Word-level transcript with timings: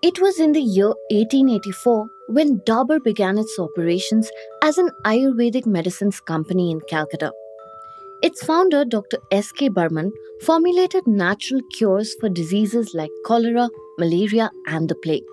It 0.00 0.20
was 0.20 0.38
in 0.38 0.52
the 0.52 0.60
year 0.60 0.94
1884 1.10 2.08
when 2.28 2.60
Dabur 2.60 3.02
began 3.02 3.36
its 3.36 3.58
operations 3.58 4.30
as 4.62 4.78
an 4.78 4.90
Ayurvedic 5.04 5.66
medicines 5.66 6.20
company 6.20 6.70
in 6.70 6.80
Calcutta. 6.88 7.32
Its 8.22 8.44
founder, 8.44 8.84
Dr. 8.84 9.18
S.K. 9.32 9.70
Burman, 9.70 10.12
formulated 10.42 11.08
natural 11.08 11.60
cures 11.76 12.14
for 12.20 12.28
diseases 12.28 12.94
like 12.94 13.10
cholera, 13.26 13.68
malaria, 13.98 14.52
and 14.68 14.88
the 14.88 14.94
plague. 14.94 15.24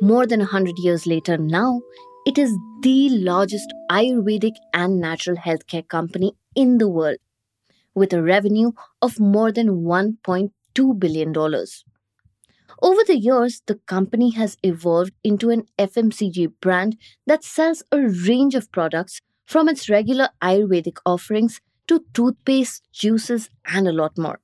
More 0.00 0.26
than 0.26 0.40
100 0.40 0.78
years 0.78 1.06
later, 1.06 1.36
now, 1.36 1.82
it 2.24 2.38
is 2.38 2.56
the 2.80 3.10
largest 3.10 3.70
Ayurvedic 3.90 4.54
and 4.72 5.00
natural 5.00 5.36
healthcare 5.36 5.86
company 5.86 6.32
in 6.54 6.78
the 6.78 6.88
world, 6.88 7.18
with 7.94 8.14
a 8.14 8.22
revenue 8.22 8.72
of 9.02 9.20
more 9.20 9.52
than 9.52 9.84
$1.2 9.84 10.98
billion. 10.98 11.34
Over 12.82 13.02
the 13.06 13.18
years, 13.18 13.62
the 13.66 13.74
company 13.86 14.30
has 14.30 14.56
evolved 14.62 15.12
into 15.22 15.50
an 15.50 15.66
FMCG 15.78 16.52
brand 16.60 16.96
that 17.26 17.44
sells 17.44 17.82
a 17.92 18.00
range 18.00 18.54
of 18.54 18.72
products 18.72 19.20
from 19.44 19.68
its 19.68 19.90
regular 19.90 20.30
Ayurvedic 20.42 20.98
offerings 21.04 21.60
to 21.88 22.04
toothpaste, 22.14 22.82
juices, 22.92 23.50
and 23.66 23.86
a 23.86 23.92
lot 23.92 24.16
more. 24.16 24.40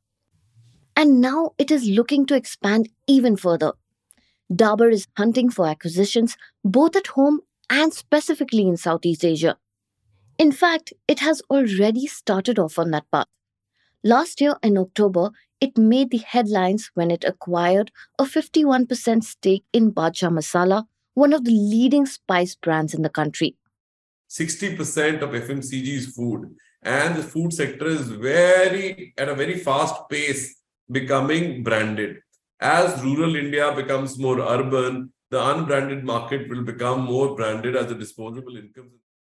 And 0.95 1.21
now 1.21 1.53
it 1.59 1.71
is 1.71 1.89
looking 1.89 2.27
to 2.27 2.35
expand 2.35 2.89
even 3.07 3.37
further. 3.37 3.73
Dabur 4.53 4.93
is 4.93 5.09
hunting 5.17 5.51
for 5.51 5.67
acquisitions 5.67 6.37
both 6.65 6.97
at 6.97 7.09
home 7.09 7.41
and 7.71 7.93
specifically 7.93 8.67
in 8.67 8.77
Southeast 8.77 9.25
Asia. 9.25 9.57
In 10.39 10.53
fact, 10.53 10.93
it 11.09 11.21
has 11.21 11.43
already 11.51 12.07
started 12.07 12.59
off 12.59 12.79
on 12.79 12.91
that 12.91 13.11
path. 13.11 13.27
Last 14.07 14.41
year 14.41 14.55
in 14.63 14.79
October, 14.79 15.31
it 15.61 15.77
made 15.77 16.11
the 16.13 16.19
headlines 16.19 16.91
when 16.95 17.11
it 17.11 17.25
acquired 17.25 17.91
a 18.21 18.23
51% 18.23 19.25
stake 19.25 19.65
in 19.73 19.91
Badshah 19.93 20.31
Masala, 20.31 20.85
one 21.15 21.33
of 21.33 21.45
the 21.45 21.51
leading 21.51 22.07
spice 22.07 22.55
brands 22.55 22.95
in 22.95 23.03
the 23.03 23.09
country. 23.09 23.57
60% 24.31 25.23
of 25.23 25.31
FMCG 25.31 25.89
is 25.89 26.07
food, 26.15 26.55
and 26.83 27.17
the 27.17 27.23
food 27.25 27.53
sector 27.53 27.87
is 27.87 28.09
very 28.11 29.13
at 29.19 29.29
a 29.29 29.35
very 29.35 29.59
fast 29.59 29.97
pace 30.09 30.63
becoming 30.89 31.65
branded 31.65 32.19
as 32.61 33.03
rural 33.03 33.35
india 33.35 33.73
becomes 33.79 34.19
more 34.27 34.39
urban 34.57 35.13
the 35.31 35.41
unbranded 35.53 36.05
market 36.05 36.49
will 36.49 36.63
become 36.63 37.01
more 37.01 37.35
branded 37.35 37.75
as 37.81 37.89
the 37.89 37.99
disposable 38.03 38.57
income 38.57 38.91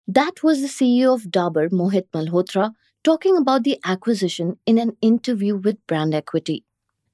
that 0.08 0.42
was 0.42 0.62
the 0.62 0.72
ceo 0.78 1.14
of 1.18 1.28
dabur 1.40 1.66
mohit 1.82 2.08
malhotra 2.18 2.72
talking 3.04 3.38
about 3.38 3.64
the 3.64 3.80
acquisition 3.86 4.58
in 4.66 4.78
an 4.78 4.96
interview 5.02 5.56
with 5.56 5.86
brand 5.88 6.14
equity 6.14 6.64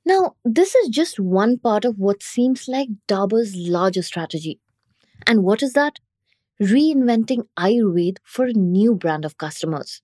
now 0.06 0.36
this 0.46 0.76
is 0.76 0.90
just 0.90 1.20
one 1.20 1.58
part 1.58 1.86
of 1.86 1.98
what 1.98 2.24
seems 2.24 2.68
like 2.68 2.90
dabur's 3.08 3.56
larger 3.56 4.02
strategy 4.02 4.60
and 5.28 5.44
what 5.44 5.64
is 5.64 5.74
that 5.74 6.00
reinventing 6.62 7.48
ayurveda 7.58 8.18
for 8.24 8.46
a 8.46 8.54
new 8.54 8.96
brand 8.96 9.26
of 9.26 9.38
customers 9.38 10.02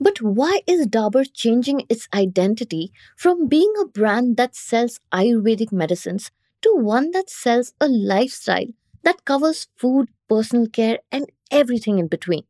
but 0.00 0.20
why 0.20 0.60
is 0.66 0.86
Dabur 0.86 1.26
changing 1.32 1.82
its 1.88 2.08
identity 2.12 2.92
from 3.16 3.48
being 3.48 3.72
a 3.80 3.86
brand 3.86 4.36
that 4.36 4.54
sells 4.54 5.00
Ayurvedic 5.12 5.72
medicines 5.72 6.30
to 6.62 6.74
one 6.74 7.12
that 7.12 7.30
sells 7.30 7.72
a 7.80 7.88
lifestyle 7.88 8.66
that 9.04 9.24
covers 9.24 9.68
food, 9.76 10.08
personal 10.28 10.66
care, 10.68 10.98
and 11.10 11.30
everything 11.50 11.98
in 11.98 12.08
between? 12.08 12.42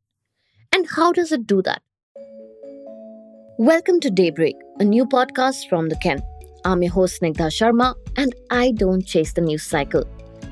And 0.73 0.87
how 0.97 1.13
does 1.13 1.33
it 1.33 1.47
do 1.47 1.63
that? 1.63 1.83
Welcome 3.59 4.01
to 4.01 4.11
Daybreak, 4.11 4.57
a 4.81 4.85
new 4.85 5.05
podcast 5.05 5.69
from 5.69 5.91
the 5.91 5.97
Ken. 5.97 6.23
I'm 6.65 6.83
your 6.83 6.91
host 6.91 7.21
Snigdha 7.21 7.49
Sharma, 7.49 7.95
and 8.17 8.35
I 8.51 8.73
don't 8.73 9.05
chase 9.05 9.35
the 9.35 9.43
news 9.43 9.63
cycle. 9.63 10.05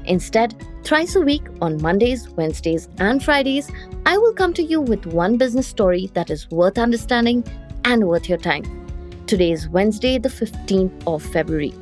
Instead, 0.05 0.55
thrice 0.85 1.17
a 1.17 1.23
week 1.23 1.43
on 1.63 1.81
Mondays, 1.81 2.29
Wednesdays, 2.29 2.91
and 2.99 3.25
Fridays, 3.25 3.71
I 4.05 4.19
will 4.19 4.35
come 4.35 4.53
to 4.53 4.63
you 4.63 4.83
with 4.83 5.07
one 5.07 5.39
business 5.39 5.67
story 5.67 6.11
that 6.13 6.29
is 6.29 6.51
worth 6.51 6.77
understanding 6.77 7.43
and 7.87 8.07
worth 8.07 8.29
your 8.29 8.39
time. 8.39 8.65
Today 9.27 9.53
is 9.53 9.67
Wednesday, 9.67 10.19
the 10.19 10.29
15th 10.29 11.03
of 11.07 11.23
February. 11.23 11.73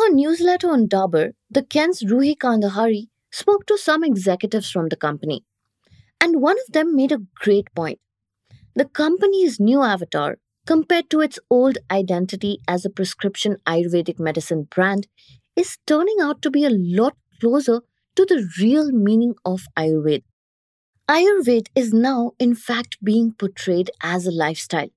Her 0.00 0.14
newsletter 0.14 0.70
on 0.70 0.88
Dabur, 0.88 1.32
the 1.50 1.62
Ken's 1.62 2.02
Ruhi 2.02 2.34
Kandhari 2.34 3.08
spoke 3.30 3.66
to 3.66 3.76
some 3.76 4.02
executives 4.02 4.70
from 4.70 4.88
the 4.88 4.96
company. 4.96 5.44
And 6.22 6.40
one 6.40 6.56
of 6.56 6.72
them 6.72 6.96
made 6.96 7.12
a 7.12 7.20
great 7.34 7.66
point. 7.74 7.98
The 8.74 8.86
company's 8.86 9.60
new 9.60 9.82
avatar, 9.82 10.38
compared 10.66 11.10
to 11.10 11.20
its 11.20 11.38
old 11.50 11.76
identity 11.90 12.60
as 12.66 12.86
a 12.86 12.90
prescription 12.90 13.58
Ayurvedic 13.66 14.18
medicine 14.18 14.68
brand, 14.70 15.06
is 15.54 15.76
turning 15.86 16.16
out 16.18 16.40
to 16.42 16.50
be 16.50 16.64
a 16.64 16.70
lot 16.70 17.14
closer 17.38 17.82
to 18.16 18.24
the 18.24 18.48
real 18.58 18.92
meaning 18.92 19.34
of 19.44 19.66
Ayurveda. 19.76 20.22
Ayurveda 21.10 21.68
is 21.74 21.92
now, 21.92 22.32
in 22.38 22.54
fact, 22.54 22.96
being 23.04 23.34
portrayed 23.34 23.90
as 24.02 24.26
a 24.26 24.32
lifestyle. 24.32 24.88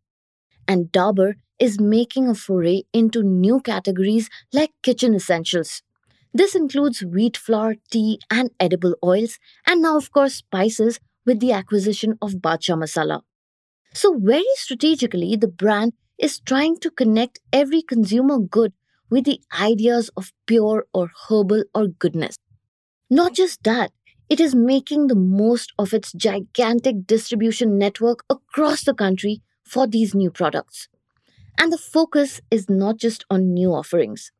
And 0.65 0.93
Dabur 0.93 1.33
is 1.59 1.79
making 1.79 2.27
a 2.27 2.35
foray 2.35 2.83
into 2.93 3.23
new 3.23 3.59
categories 3.61 4.29
like 4.53 4.71
kitchen 4.81 5.13
essentials. 5.13 5.81
This 6.33 6.55
includes 6.55 7.03
wheat 7.03 7.37
flour, 7.37 7.75
tea, 7.91 8.19
and 8.31 8.51
edible 8.59 8.95
oils, 9.03 9.39
and 9.67 9.81
now, 9.81 9.97
of 9.97 10.11
course, 10.11 10.35
spices 10.35 10.99
with 11.25 11.39
the 11.39 11.51
acquisition 11.51 12.17
of 12.21 12.33
Badshah 12.35 12.77
Masala. 12.77 13.21
So, 13.93 14.17
very 14.19 14.45
strategically, 14.55 15.35
the 15.35 15.47
brand 15.47 15.93
is 16.19 16.39
trying 16.39 16.77
to 16.79 16.91
connect 16.91 17.39
every 17.51 17.81
consumer 17.81 18.39
good 18.39 18.73
with 19.09 19.25
the 19.25 19.41
ideas 19.59 20.09
of 20.17 20.31
pure 20.47 20.85
or 20.93 21.11
herbal 21.29 21.63
or 21.73 21.87
goodness. 21.87 22.35
Not 23.09 23.33
just 23.33 23.63
that, 23.63 23.91
it 24.29 24.39
is 24.41 24.55
making 24.55 25.07
the 25.07 25.15
most 25.15 25.71
of 25.79 25.93
its 25.93 26.11
gigantic 26.13 27.07
distribution 27.07 27.77
network 27.77 28.25
across 28.29 28.83
the 28.83 28.93
country 28.93 29.41
for 29.63 29.87
these 29.87 30.13
new 30.15 30.31
products. 30.31 30.89
And 31.57 31.71
the 31.71 31.77
focus 31.77 32.41
is 32.51 32.69
not 32.69 32.97
just 32.97 33.25
on 33.29 33.53
new 33.53 33.73
offerings. 33.73 34.31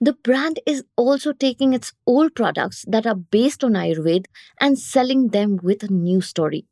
The 0.00 0.14
brand 0.14 0.60
is 0.66 0.84
also 0.96 1.32
taking 1.32 1.74
its 1.74 1.92
old 2.06 2.34
products 2.34 2.84
that 2.88 3.06
are 3.06 3.14
based 3.14 3.62
on 3.62 3.72
Ayurveda 3.74 4.26
and 4.60 4.78
selling 4.78 5.28
them 5.28 5.58
with 5.62 5.82
a 5.82 5.92
new 5.92 6.20
story. 6.20 6.66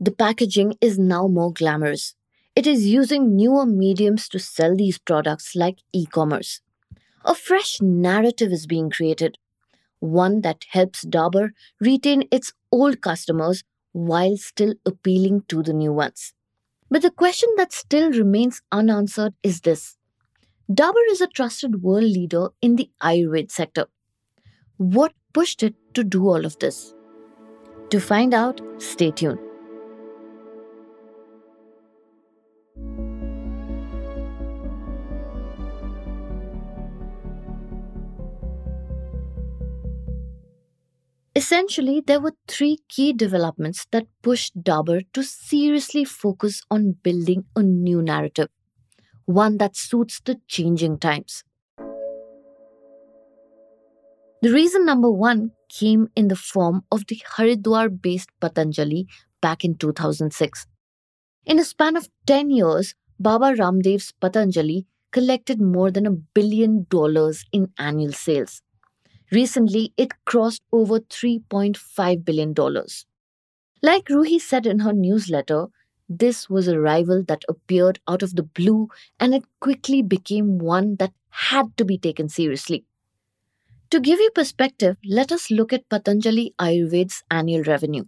The 0.00 0.12
packaging 0.12 0.74
is 0.80 0.98
now 0.98 1.28
more 1.28 1.52
glamorous. 1.52 2.14
It 2.56 2.66
is 2.66 2.86
using 2.86 3.36
newer 3.36 3.66
mediums 3.66 4.28
to 4.30 4.38
sell 4.38 4.76
these 4.76 4.98
products 4.98 5.54
like 5.56 5.78
e 5.92 6.06
commerce. 6.06 6.60
A 7.24 7.34
fresh 7.34 7.80
narrative 7.80 8.52
is 8.52 8.66
being 8.66 8.90
created, 8.90 9.38
one 10.00 10.42
that 10.42 10.64
helps 10.70 11.04
Dabur 11.04 11.50
retain 11.80 12.28
its 12.30 12.52
old 12.72 13.00
customers 13.02 13.64
while 13.92 14.36
still 14.36 14.74
appealing 14.86 15.42
to 15.48 15.62
the 15.62 15.74
new 15.74 15.92
ones. 15.92 16.34
But 16.90 17.02
the 17.02 17.10
question 17.10 17.48
that 17.56 17.72
still 17.72 18.10
remains 18.10 18.62
unanswered 18.72 19.34
is 19.42 19.60
this 19.60 19.96
Dabur 20.70 21.04
is 21.10 21.20
a 21.20 21.26
trusted 21.26 21.82
world 21.82 22.04
leader 22.04 22.48
in 22.60 22.76
the 22.76 22.90
Ayurveda 23.02 23.50
sector. 23.50 23.86
What 24.76 25.12
pushed 25.32 25.62
it 25.62 25.74
to 25.94 26.04
do 26.04 26.28
all 26.28 26.44
of 26.44 26.58
this? 26.58 26.94
To 27.90 28.00
find 28.00 28.34
out, 28.34 28.60
stay 28.78 29.10
tuned. 29.10 29.49
Essentially, 41.40 42.02
there 42.06 42.20
were 42.20 42.34
three 42.48 42.80
key 42.90 43.14
developments 43.14 43.86
that 43.92 44.06
pushed 44.20 44.62
Dabur 44.62 45.06
to 45.14 45.22
seriously 45.22 46.04
focus 46.04 46.60
on 46.70 46.96
building 47.02 47.44
a 47.56 47.62
new 47.62 48.02
narrative, 48.02 48.48
one 49.24 49.56
that 49.56 49.74
suits 49.74 50.20
the 50.20 50.36
changing 50.48 50.98
times. 50.98 51.42
The 54.42 54.52
reason 54.52 54.84
number 54.84 55.10
one 55.10 55.52
came 55.70 56.08
in 56.14 56.28
the 56.28 56.36
form 56.36 56.82
of 56.92 57.06
the 57.06 57.22
Haridwar 57.36 57.88
based 57.88 58.28
Patanjali 58.38 59.06
back 59.40 59.64
in 59.64 59.78
2006. 59.78 60.66
In 61.46 61.58
a 61.58 61.64
span 61.64 61.96
of 61.96 62.10
10 62.26 62.50
years, 62.50 62.94
Baba 63.18 63.54
Ramdev's 63.54 64.12
Patanjali 64.20 64.84
collected 65.10 65.58
more 65.58 65.90
than 65.90 66.06
a 66.06 66.10
billion 66.10 66.86
dollars 66.90 67.46
in 67.50 67.72
annual 67.78 68.12
sales. 68.12 68.60
Recently, 69.30 69.92
it 69.96 70.12
crossed 70.24 70.62
over 70.72 70.98
$3.5 71.00 72.24
billion. 72.24 72.54
Like 73.82 74.06
Ruhi 74.06 74.40
said 74.40 74.66
in 74.66 74.80
her 74.80 74.92
newsletter, 74.92 75.68
this 76.08 76.50
was 76.50 76.66
a 76.66 76.80
rival 76.80 77.22
that 77.28 77.44
appeared 77.48 78.00
out 78.08 78.22
of 78.22 78.34
the 78.34 78.42
blue 78.42 78.88
and 79.20 79.32
it 79.32 79.44
quickly 79.60 80.02
became 80.02 80.58
one 80.58 80.96
that 80.96 81.12
had 81.30 81.76
to 81.76 81.84
be 81.84 81.96
taken 81.96 82.28
seriously. 82.28 82.84
To 83.90 84.00
give 84.00 84.18
you 84.18 84.30
perspective, 84.34 84.96
let 85.04 85.30
us 85.32 85.50
look 85.50 85.72
at 85.72 85.88
Patanjali 85.88 86.54
Ayurved's 86.58 87.22
annual 87.30 87.62
revenue. 87.62 88.04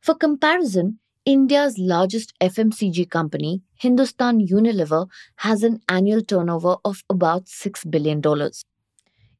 For 0.00 0.14
comparison, 0.14 0.98
India's 1.24 1.78
largest 1.78 2.32
FMCG 2.40 3.08
company, 3.10 3.62
Hindustan 3.74 4.46
Unilever, 4.46 5.08
has 5.36 5.62
an 5.62 5.80
annual 5.88 6.22
turnover 6.22 6.76
of 6.84 7.04
about 7.10 7.46
$6 7.46 7.90
billion. 7.90 8.22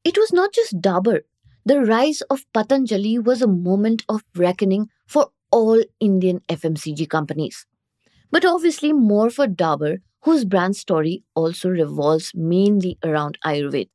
It 0.03 0.17
was 0.17 0.33
not 0.33 0.53
just 0.53 0.81
Dabur. 0.81 1.21
The 1.65 1.81
rise 1.81 2.21
of 2.29 2.45
Patanjali 2.53 3.19
was 3.19 3.41
a 3.41 3.47
moment 3.47 4.03
of 4.09 4.23
reckoning 4.35 4.89
for 5.07 5.29
all 5.51 5.81
Indian 5.99 6.41
FMCG 6.49 7.09
companies 7.09 7.65
but 8.31 8.45
obviously 8.45 8.93
more 8.93 9.29
for 9.29 9.45
Dabur, 9.45 9.99
whose 10.21 10.45
brand 10.45 10.75
story 10.75 11.23
also 11.35 11.69
revolves 11.69 12.31
mainly 12.33 12.97
around 13.03 13.37
Ayurveda. 13.45 13.89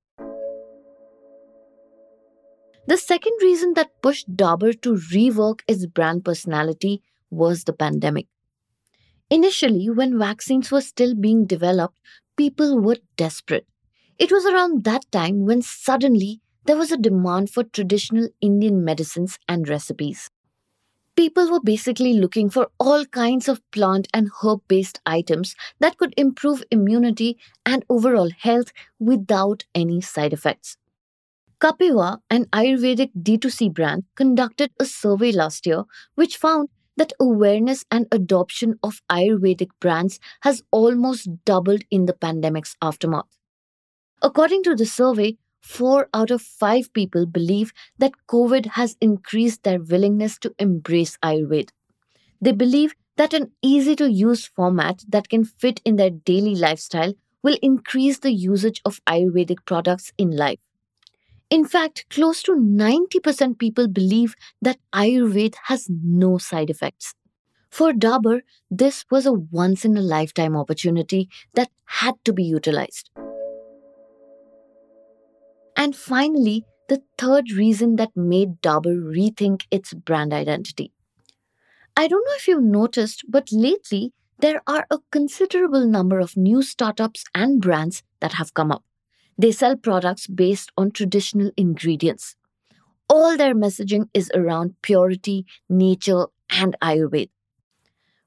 The 2.88 2.96
second 2.96 3.32
reason 3.42 3.74
that 3.74 4.00
pushed 4.00 4.36
Dabur 4.36 4.80
to 4.82 4.94
rework 4.94 5.60
its 5.66 5.86
brand 5.86 6.24
personality 6.24 7.02
was 7.30 7.64
the 7.64 7.72
pandemic. 7.72 8.26
Initially, 9.28 9.90
when 9.90 10.18
vaccines 10.18 10.70
were 10.70 10.80
still 10.80 11.16
being 11.16 11.46
developed, 11.46 11.98
people 12.36 12.78
were 12.78 12.98
desperate. 13.16 13.66
It 14.18 14.30
was 14.32 14.44
around 14.46 14.84
that 14.84 15.10
time 15.10 15.44
when 15.46 15.62
suddenly 15.62 16.40
there 16.64 16.76
was 16.76 16.92
a 16.92 16.96
demand 16.98 17.50
for 17.50 17.64
traditional 17.64 18.28
Indian 18.40 18.84
medicines 18.84 19.38
and 19.48 19.68
recipes 19.68 20.30
people 21.16 21.50
were 21.50 21.60
basically 21.60 22.12
looking 22.12 22.50
for 22.50 22.68
all 22.78 23.04
kinds 23.06 23.48
of 23.48 23.60
plant 23.70 24.06
and 24.12 24.30
herb 24.42 24.60
based 24.68 25.00
items 25.06 25.56
that 25.80 25.96
could 25.96 26.12
improve 26.16 26.62
immunity 26.70 27.38
and 27.64 27.84
overall 27.88 28.30
health 28.38 28.72
without 28.98 29.64
any 29.74 30.00
side 30.00 30.32
effects. 30.32 30.76
Kapiva, 31.58 32.18
an 32.28 32.44
Ayurvedic 32.46 33.10
D2C 33.16 33.72
brand, 33.72 34.04
conducted 34.14 34.70
a 34.78 34.84
survey 34.84 35.32
last 35.32 35.66
year 35.66 35.84
which 36.14 36.36
found 36.36 36.68
that 36.98 37.14
awareness 37.18 37.84
and 37.90 38.06
adoption 38.12 38.78
of 38.82 39.00
Ayurvedic 39.10 39.70
brands 39.80 40.20
has 40.42 40.62
almost 40.70 41.44
doubled 41.46 41.82
in 41.90 42.04
the 42.04 42.14
pandemic's 42.14 42.76
aftermath. 42.82 43.35
According 44.22 44.62
to 44.64 44.74
the 44.74 44.86
survey, 44.86 45.36
four 45.60 46.08
out 46.14 46.30
of 46.30 46.40
five 46.40 46.92
people 46.92 47.26
believe 47.26 47.72
that 47.98 48.14
COVID 48.28 48.66
has 48.66 48.96
increased 49.00 49.62
their 49.62 49.80
willingness 49.80 50.38
to 50.38 50.54
embrace 50.58 51.18
Ayurveda. 51.22 51.70
They 52.40 52.52
believe 52.52 52.94
that 53.16 53.34
an 53.34 53.52
easy 53.62 53.96
to 53.96 54.10
use 54.10 54.46
format 54.46 55.04
that 55.08 55.28
can 55.28 55.44
fit 55.44 55.80
in 55.84 55.96
their 55.96 56.10
daily 56.10 56.54
lifestyle 56.54 57.14
will 57.42 57.56
increase 57.62 58.18
the 58.18 58.32
usage 58.32 58.80
of 58.84 59.04
Ayurvedic 59.06 59.64
products 59.64 60.12
in 60.18 60.30
life. 60.30 60.58
In 61.48 61.64
fact, 61.64 62.06
close 62.10 62.42
to 62.42 62.52
90% 62.52 63.58
people 63.58 63.86
believe 63.86 64.34
that 64.60 64.78
Ayurveda 64.92 65.54
has 65.64 65.88
no 65.88 66.38
side 66.38 66.70
effects. 66.70 67.14
For 67.70 67.92
Dabur, 67.92 68.40
this 68.70 69.04
was 69.10 69.26
a 69.26 69.32
once 69.32 69.84
in 69.84 69.96
a 69.96 70.00
lifetime 70.02 70.56
opportunity 70.56 71.28
that 71.54 71.70
had 71.84 72.14
to 72.24 72.32
be 72.32 72.42
utilized. 72.42 73.10
And 75.86 75.94
finally, 75.94 76.64
the 76.88 77.04
third 77.16 77.52
reason 77.52 77.94
that 77.94 78.16
made 78.16 78.60
Dabur 78.60 79.00
rethink 79.16 79.66
its 79.70 79.94
brand 79.94 80.32
identity. 80.32 80.90
I 81.96 82.08
don't 82.08 82.26
know 82.26 82.34
if 82.34 82.48
you've 82.48 82.64
noticed, 82.64 83.22
but 83.28 83.52
lately 83.52 84.12
there 84.40 84.62
are 84.66 84.88
a 84.90 84.98
considerable 85.12 85.86
number 85.86 86.18
of 86.18 86.36
new 86.36 86.60
startups 86.60 87.22
and 87.36 87.62
brands 87.62 88.02
that 88.18 88.32
have 88.32 88.52
come 88.52 88.72
up. 88.72 88.82
They 89.38 89.52
sell 89.52 89.76
products 89.76 90.26
based 90.26 90.72
on 90.76 90.90
traditional 90.90 91.52
ingredients. 91.56 92.34
All 93.08 93.36
their 93.36 93.54
messaging 93.54 94.08
is 94.12 94.28
around 94.34 94.74
purity, 94.82 95.46
nature, 95.68 96.26
and 96.50 96.74
Ayurveda. 96.82 97.30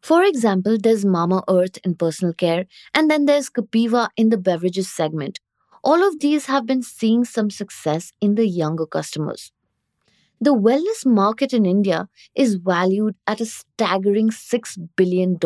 For 0.02 0.24
example, 0.24 0.78
there's 0.82 1.04
Mamaearth 1.04 1.80
in 1.84 1.96
personal 1.96 2.34
care, 2.34 2.68
and 2.94 3.12
then 3.12 3.26
there's 3.26 3.50
Kapiva 3.50 4.08
in 4.16 4.30
the 4.30 4.38
beverages 4.38 4.90
segment, 4.90 5.42
all 5.84 6.08
of 6.08 6.20
these 6.20 6.46
have 6.48 6.66
been 6.66 6.84
seeing 6.84 7.26
some 7.26 7.50
success 7.50 8.12
in 8.22 8.36
the 8.36 8.48
younger 8.48 8.86
customers. 8.86 9.52
The 10.42 10.54
wellness 10.56 11.06
market 11.06 11.54
in 11.54 11.66
India 11.66 12.08
is 12.34 12.56
valued 12.56 13.16
at 13.28 13.42
a 13.42 13.46
staggering 13.46 14.30
$6 14.30 14.90
billion 14.96 15.38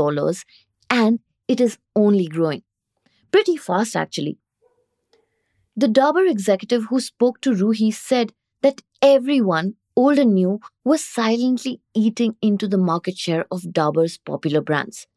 and 0.90 1.20
it 1.48 1.60
is 1.60 1.78
only 1.96 2.28
growing. 2.28 2.62
Pretty 3.32 3.58
fast, 3.58 3.96
actually. 3.96 4.38
The 5.76 5.88
Dabur 5.88 6.30
executive 6.30 6.86
who 6.86 7.00
spoke 7.00 7.42
to 7.42 7.52
Ruhi 7.52 7.92
said 7.92 8.34
that 8.62 8.82
everyone, 9.02 9.74
old 9.96 10.20
and 10.20 10.36
new, 10.36 10.60
was 10.84 11.04
silently 11.04 11.82
eating 11.96 12.36
into 12.44 12.68
the 12.68 12.78
market 12.78 13.18
share 13.18 13.46
of 13.50 13.62
Dabur's 13.64 14.20
popular 14.20 14.62
brands. 14.62 15.08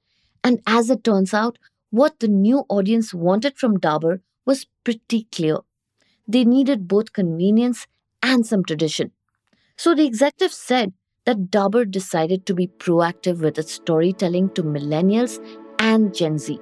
And 0.42 0.62
as 0.66 0.88
it 0.88 1.04
turns 1.04 1.34
out, 1.34 1.58
what 1.90 2.20
the 2.20 2.28
new 2.28 2.64
audience 2.70 3.12
wanted 3.12 3.58
from 3.58 3.78
Dabur 3.78 4.20
was 4.46 4.66
pretty 4.84 5.24
clear. 5.32 5.58
They 6.26 6.44
needed 6.44 6.88
both 6.88 7.12
convenience 7.12 7.86
and 8.22 8.46
some 8.46 8.64
tradition. 8.64 9.12
So 9.76 9.94
the 9.94 10.06
executive 10.06 10.52
said 10.52 10.92
that 11.24 11.50
Dabur 11.50 11.90
decided 11.90 12.46
to 12.46 12.54
be 12.54 12.68
proactive 12.68 13.40
with 13.40 13.58
its 13.58 13.72
storytelling 13.72 14.50
to 14.54 14.62
millennials 14.62 15.38
and 15.78 16.14
Gen 16.14 16.38
Z. 16.38 16.58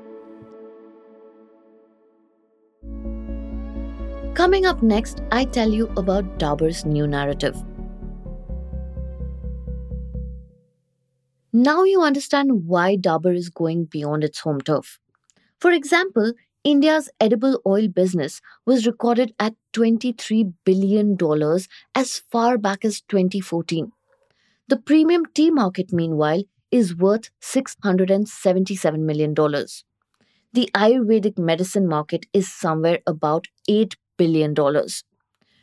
Coming 4.34 4.66
up 4.66 4.82
next, 4.82 5.20
I 5.30 5.44
tell 5.44 5.70
you 5.70 5.86
about 5.96 6.38
Dabur's 6.38 6.84
new 6.84 7.06
narrative. 7.06 7.56
Now 11.52 11.84
you 11.84 12.02
understand 12.02 12.66
why 12.66 12.96
Dabur 12.96 13.36
is 13.36 13.48
going 13.48 13.84
beyond 13.84 14.24
its 14.24 14.40
home 14.40 14.60
turf. 14.60 14.98
For 15.60 15.70
example, 15.70 16.32
India's 16.64 17.10
edible 17.20 17.60
oil 17.66 17.88
business 17.88 18.40
was 18.64 18.86
recorded 18.86 19.34
at 19.38 19.54
$23 19.74 20.54
billion 20.64 21.14
as 21.94 22.22
far 22.32 22.56
back 22.56 22.86
as 22.86 23.02
2014. 23.02 23.92
The 24.68 24.78
premium 24.78 25.26
tea 25.34 25.50
market, 25.50 25.92
meanwhile, 25.92 26.42
is 26.70 26.96
worth 26.96 27.28
$677 27.42 28.98
million. 29.00 29.34
The 29.34 30.70
Ayurvedic 30.74 31.36
medicine 31.38 31.86
market 31.86 32.24
is 32.32 32.50
somewhere 32.50 33.00
about 33.06 33.46
$8 33.68 33.96
billion. 34.16 34.54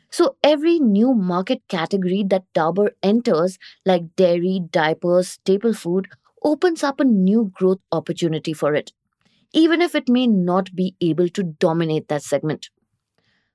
So 0.08 0.36
every 0.44 0.78
new 0.78 1.14
market 1.14 1.62
category 1.68 2.24
that 2.28 2.44
Dabur 2.54 2.90
enters, 3.02 3.58
like 3.84 4.14
dairy, 4.14 4.60
diapers, 4.70 5.30
staple 5.30 5.74
food, 5.74 6.06
opens 6.44 6.84
up 6.84 7.00
a 7.00 7.04
new 7.04 7.50
growth 7.52 7.80
opportunity 7.90 8.52
for 8.52 8.72
it 8.76 8.92
even 9.52 9.82
if 9.82 9.94
it 9.94 10.08
may 10.08 10.26
not 10.26 10.74
be 10.74 10.94
able 11.00 11.28
to 11.30 11.42
dominate 11.42 12.08
that 12.08 12.22
segment. 12.22 12.70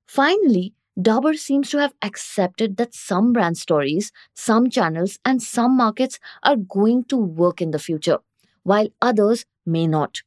Finally, 0.08 0.74
Dabur 1.00 1.38
seems 1.38 1.70
to 1.70 1.80
have 1.80 1.94
accepted 2.02 2.78
that 2.78 2.94
some 2.96 3.34
brand 3.34 3.58
stories, 3.58 4.12
some 4.34 4.70
channels, 4.70 5.20
and 5.24 5.42
some 5.44 5.78
markets 5.78 6.20
are 6.44 6.56
going 6.56 7.04
to 7.06 7.18
work 7.18 7.62
in 7.62 7.72
the 7.72 7.80
future, 7.80 8.20
while 8.64 8.88
others 9.02 9.46
may 9.66 9.86
not. 9.88 10.22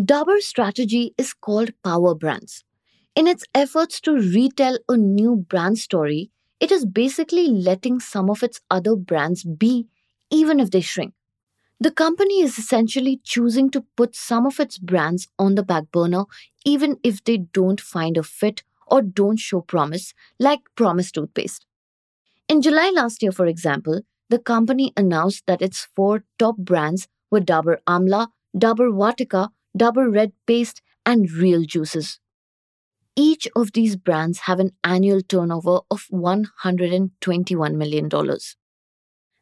Dabur's 0.00 0.46
strategy 0.46 1.14
is 1.18 1.34
called 1.34 1.70
Power 1.84 2.14
Brands. 2.14 2.64
In 3.14 3.26
its 3.28 3.44
efforts 3.54 4.00
to 4.02 4.14
retell 4.14 4.78
a 4.88 4.96
new 4.96 5.36
brand 5.36 5.78
story, 5.78 6.30
it 6.60 6.72
is 6.72 6.86
basically 6.86 7.48
letting 7.48 8.00
some 8.00 8.30
of 8.30 8.42
its 8.42 8.60
other 8.70 8.96
brands 8.96 9.44
be, 9.44 9.88
even 10.30 10.60
if 10.60 10.70
they 10.70 10.80
shrink. 10.80 11.14
The 11.80 11.92
company 11.92 12.40
is 12.40 12.58
essentially 12.58 13.20
choosing 13.22 13.70
to 13.70 13.84
put 13.96 14.16
some 14.16 14.46
of 14.46 14.58
its 14.58 14.78
brands 14.78 15.28
on 15.38 15.54
the 15.54 15.62
back 15.62 15.92
burner, 15.92 16.24
even 16.64 16.98
if 17.04 17.22
they 17.22 17.36
don't 17.36 17.80
find 17.80 18.16
a 18.16 18.22
fit 18.24 18.64
or 18.88 19.00
don't 19.00 19.38
show 19.38 19.60
promise, 19.60 20.12
like 20.40 20.60
Promise 20.74 21.12
Toothpaste. 21.12 21.66
In 22.48 22.62
July 22.62 22.90
last 22.92 23.22
year, 23.22 23.30
for 23.30 23.46
example, 23.46 24.00
the 24.28 24.40
company 24.40 24.92
announced 24.96 25.44
that 25.46 25.62
its 25.62 25.86
four 25.94 26.24
top 26.38 26.56
brands 26.56 27.06
were 27.30 27.40
Dabur 27.40 27.76
Amla, 27.86 28.28
Dabur 28.56 28.90
Vatika, 28.90 29.50
Dabur 29.76 30.12
Red 30.12 30.32
Paste, 30.46 30.82
and 31.06 31.30
Real 31.30 31.64
Juices. 31.64 32.18
Each 33.14 33.46
of 33.54 33.72
these 33.72 33.96
brands 33.96 34.40
have 34.40 34.58
an 34.58 34.72
annual 34.82 35.20
turnover 35.22 35.80
of 35.90 36.06
$121 36.12 37.74
million. 37.74 38.08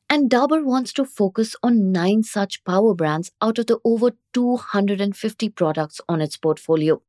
And 0.08 0.30
Dabur 0.30 0.64
wants 0.64 0.92
to 0.94 1.04
focus 1.04 1.56
on 1.62 1.90
nine 1.90 2.22
such 2.22 2.62
power 2.64 2.94
brands 2.94 3.32
out 3.42 3.58
of 3.58 3.66
the 3.66 3.80
over 3.84 4.12
250 4.32 5.48
products 5.50 6.00
on 6.08 6.20
its 6.20 6.36
portfolio. 6.36 7.02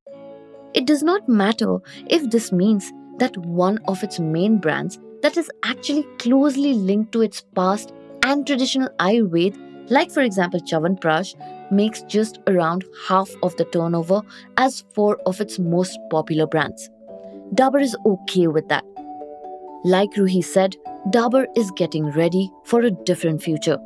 It 0.74 0.86
does 0.86 1.04
not 1.04 1.30
matter 1.30 1.78
if 2.08 2.30
this 2.30 2.52
means 2.52 2.92
that 3.20 3.38
one 3.38 3.80
of 3.88 4.04
its 4.04 4.20
main 4.20 4.58
brands 4.60 5.00
that 5.22 5.38
is 5.38 5.50
actually 5.64 6.04
closely 6.20 6.74
linked 6.74 7.12
to 7.12 7.22
its 7.22 7.42
past 7.56 7.94
and 8.24 8.46
traditional 8.46 8.90
Ayurved, 9.00 9.58
like 9.90 10.12
for 10.12 10.22
example 10.22 10.60
Prash, 10.60 11.36
makes 11.72 12.02
just 12.04 12.40
around 12.48 12.84
half 13.08 13.30
of 13.44 13.56
the 13.58 13.66
turnover 13.66 14.22
as 14.58 14.84
four 14.94 15.18
of 15.26 15.40
its 15.40 15.60
most 15.60 15.98
popular 16.10 16.48
brands. 16.48 16.90
Dabur 17.54 17.82
is 17.82 17.96
okay 18.06 18.48
with 18.48 18.68
that. 18.70 18.84
Like 19.84 20.12
Ruhi 20.14 20.44
said, 20.44 20.76
Dabur 21.10 21.46
is 21.56 21.72
getting 21.72 22.12
ready 22.12 22.52
for 22.66 22.82
a 22.82 22.92
different 22.92 23.42
future 23.42 23.78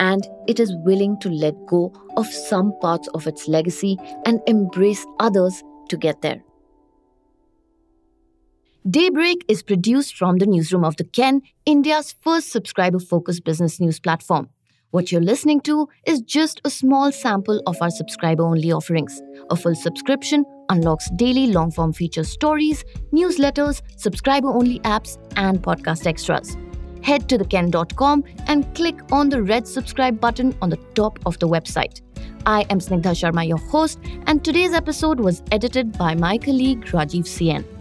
and 0.00 0.26
it 0.46 0.60
is 0.60 0.74
willing 0.84 1.18
to 1.20 1.28
let 1.28 1.54
go 1.66 1.92
of 2.16 2.26
some 2.26 2.72
parts 2.80 3.08
of 3.08 3.26
its 3.26 3.48
legacy 3.48 3.98
and 4.24 4.40
embrace 4.46 5.04
others 5.20 5.62
to 5.88 5.96
get 5.96 6.22
there. 6.22 6.42
Daybreak 8.88 9.44
is 9.48 9.62
produced 9.62 10.14
from 10.16 10.36
the 10.36 10.46
newsroom 10.46 10.84
of 10.84 10.96
The 10.96 11.04
Ken, 11.04 11.42
India's 11.64 12.14
first 12.20 12.52
subscriber 12.52 12.98
focused 12.98 13.42
business 13.44 13.80
news 13.80 13.98
platform. 13.98 14.50
What 14.90 15.10
you're 15.10 15.22
listening 15.22 15.60
to 15.62 15.88
is 16.06 16.20
just 16.20 16.60
a 16.64 16.70
small 16.70 17.10
sample 17.10 17.62
of 17.66 17.76
our 17.80 17.90
subscriber 17.90 18.44
only 18.44 18.70
offerings. 18.70 19.20
A 19.50 19.56
full 19.56 19.74
subscription 19.74 20.44
unlocks 20.74 21.08
daily 21.10 21.46
long 21.48 21.70
form 21.70 21.92
feature 21.92 22.24
stories, 22.24 22.84
newsletters, 23.12 23.82
subscriber 23.96 24.48
only 24.48 24.80
apps, 24.80 25.18
and 25.36 25.62
podcast 25.62 26.06
extras. 26.06 26.56
Head 27.02 27.28
to 27.28 27.38
theken.com 27.38 28.24
and 28.46 28.74
click 28.74 28.96
on 29.12 29.28
the 29.28 29.42
red 29.42 29.68
subscribe 29.68 30.20
button 30.20 30.56
on 30.62 30.70
the 30.70 30.80
top 30.94 31.18
of 31.26 31.38
the 31.38 31.48
website. 31.48 32.00
I 32.46 32.62
am 32.70 32.78
Snigdha 32.78 33.12
Sharma, 33.20 33.46
your 33.46 33.58
host, 33.58 33.98
and 34.26 34.44
today's 34.44 34.74
episode 34.74 35.20
was 35.20 35.42
edited 35.52 35.96
by 35.96 36.14
my 36.14 36.36
colleague 36.38 36.84
Rajiv 36.86 37.24
CN. 37.36 37.73